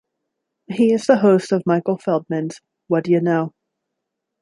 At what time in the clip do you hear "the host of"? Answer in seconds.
1.05-1.61